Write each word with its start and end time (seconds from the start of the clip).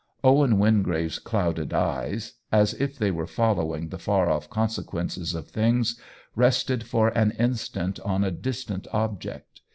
Owen 0.23 0.57
Wingrave's 0.57 1.19
clouded 1.19 1.73
eyes, 1.75 2.33
as 2.51 2.73
if 2.73 2.97
they 2.97 3.11
were 3.11 3.27
following 3.27 3.89
the 3.89 3.99
far 3.99 4.31
off 4.31 4.49
consequences 4.49 5.35
of 5.35 5.47
things, 5.47 6.01
rested 6.35 6.83
for 6.87 7.09
an 7.09 7.29
instant 7.37 7.99
on 7.99 8.23
a 8.23 8.31
distant 8.31 8.87
object. 8.93 9.61